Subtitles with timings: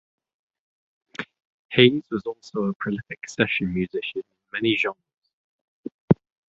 [1.75, 4.97] Hayes was also a prolific session musician in many genres.